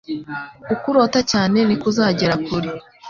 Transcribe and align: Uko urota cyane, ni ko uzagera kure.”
Uko 0.73 0.85
urota 0.91 1.19
cyane, 1.31 1.57
ni 1.67 1.75
ko 1.79 1.85
uzagera 1.91 2.35
kure.” 2.47 2.69